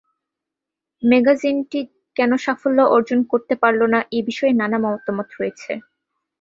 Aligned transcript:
ম্যাগাজিনটি 1.03 1.79
কেন 2.15 2.31
সাফল্য 2.45 2.79
অর্জন 2.95 3.19
করতে 3.31 3.53
পারল 3.61 3.81
না, 3.93 3.99
এ 4.11 4.29
বিষয়ে 4.29 4.53
নানা 4.53 4.77
মতামত 4.83 5.29
আছে। 5.43 5.73